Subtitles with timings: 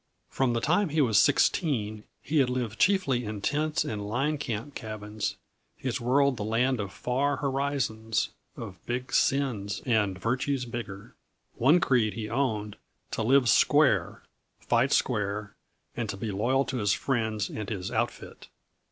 [0.31, 4.73] From the time he was sixteen he had lived chiefly in tents and line camp
[4.73, 5.35] cabins,
[5.77, 11.13] his world the land of far horizons, of big sins, and virtues bigger.
[11.53, 12.77] One creed he owned:
[13.11, 14.23] to live "square,"
[14.59, 15.53] fight square,
[15.95, 18.47] and to be loyal to his friends and his "outfit."